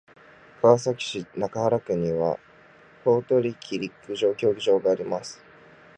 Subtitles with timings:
[0.63, 2.39] 川崎市中原区には
[3.03, 5.39] 等々力陸上競技場があります。